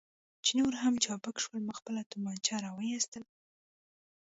چې 0.45 0.51
نور 0.59 0.73
هم 0.83 0.93
چابک 1.03 1.35
شول، 1.43 1.59
ما 1.67 1.73
خپله 1.79 2.01
تومانچه 2.11 2.55
را 2.63 2.69
وایستل. 2.77 3.23